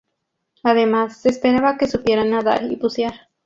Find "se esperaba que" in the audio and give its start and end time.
1.17-1.85